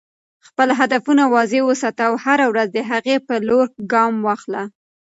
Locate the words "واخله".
4.27-4.63